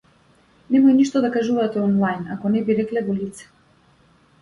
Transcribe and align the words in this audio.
Немој 0.75 0.95
ништо 1.01 1.21
да 1.27 1.31
кажувате 1.37 1.81
онлајн 1.89 2.27
ако 2.39 2.55
не 2.57 2.67
би 2.71 2.81
рекле 2.83 3.07
во 3.11 3.19
лице. 3.23 3.51